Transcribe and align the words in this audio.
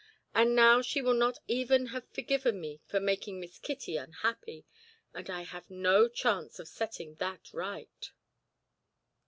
And 0.33 0.55
now 0.55 0.81
she 0.81 0.99
will 0.99 1.13
not 1.13 1.37
even 1.47 1.89
have 1.93 2.09
forgiven 2.09 2.59
me 2.59 2.81
for 2.87 2.99
making 2.99 3.39
Miss 3.39 3.59
Kitty 3.59 3.97
unhappy, 3.97 4.65
and 5.13 5.29
I 5.29 5.43
have 5.43 5.69
no 5.69 6.07
chance 6.07 6.57
of 6.57 6.67
setting 6.67 7.13
that 7.19 7.53
right." 7.53 8.09